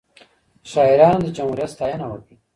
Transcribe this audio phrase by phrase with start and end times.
[0.71, 2.35] شاعرانو د جمهوریت ستاینه وکړه.